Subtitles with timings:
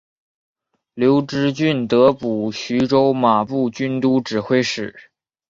[0.95, 4.95] 刘知俊得补徐州马步军都指挥使。